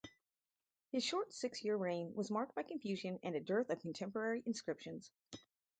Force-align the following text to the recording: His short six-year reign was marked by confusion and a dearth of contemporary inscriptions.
His 0.91 1.03
short 1.03 1.31
six-year 1.31 1.75
reign 1.77 2.15
was 2.15 2.31
marked 2.31 2.55
by 2.55 2.63
confusion 2.63 3.19
and 3.21 3.35
a 3.35 3.39
dearth 3.39 3.69
of 3.69 3.81
contemporary 3.81 4.41
inscriptions. 4.47 5.11